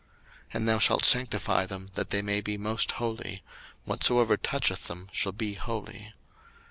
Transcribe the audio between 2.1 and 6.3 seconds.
may be most holy: whatsoever toucheth them shall be holy.